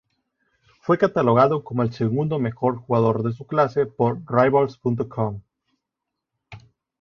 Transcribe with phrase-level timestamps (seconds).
[0.79, 5.41] Fue catalogado como el segundo mejor jugador de su clase por Rivals.com.